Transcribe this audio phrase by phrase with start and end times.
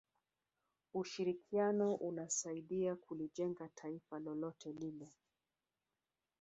[0.93, 5.11] ushirikiano unasaidia kulijenga taifa lolote lile